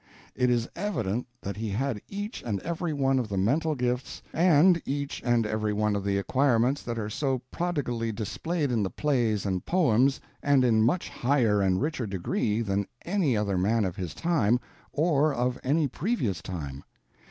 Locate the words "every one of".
2.61-3.29, 5.45-6.03